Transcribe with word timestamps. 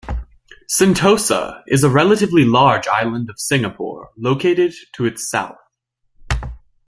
Sentosa 0.67 1.61
is 1.67 1.83
a 1.83 1.89
relatively 1.91 2.43
large 2.43 2.87
island 2.87 3.29
of 3.29 3.39
Singapore 3.39 4.09
located 4.17 4.73
to 4.93 5.05
its 5.05 5.29
south. 5.29 5.57